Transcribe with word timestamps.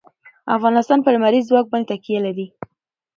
افغانستان 0.55 0.99
په 1.01 1.09
لمریز 1.15 1.43
ځواک 1.49 1.65
باندې 1.69 1.87
تکیه 1.91 2.19
لري. 2.25 2.47